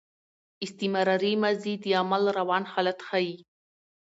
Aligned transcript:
استمراري 0.65 1.33
ماضي 1.43 1.73
د 1.83 1.85
عمل 2.01 2.23
روان 2.39 2.63
حالت 2.71 2.99
ښيي. 3.07 3.35